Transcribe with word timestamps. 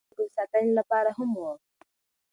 دا 0.03 0.03
د 0.05 0.07
سترګو 0.13 0.23
د 0.27 0.29
ساتنې 0.37 0.71
لپاره 0.79 1.09
هم 1.17 1.29
و. 1.39 1.43